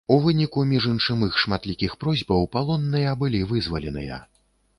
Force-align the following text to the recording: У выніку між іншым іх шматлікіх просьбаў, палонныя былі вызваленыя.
У 0.13 0.15
выніку 0.21 0.61
між 0.69 0.87
іншым 0.93 1.25
іх 1.27 1.37
шматлікіх 1.43 1.93
просьбаў, 2.05 2.49
палонныя 2.57 3.13
былі 3.21 3.45
вызваленыя. 3.53 4.21